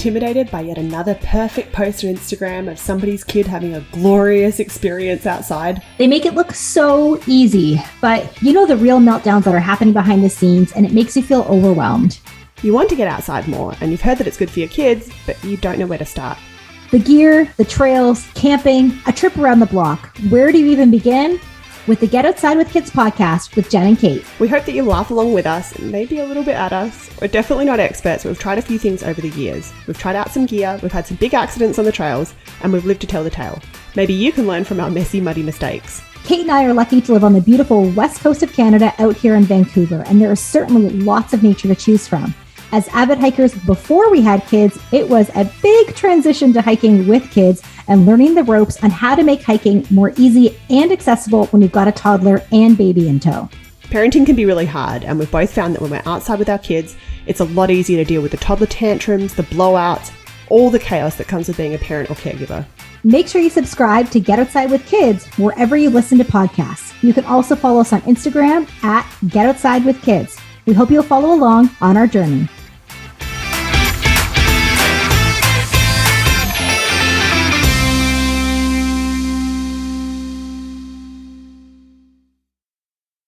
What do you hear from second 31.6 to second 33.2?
on the trails, and we've lived to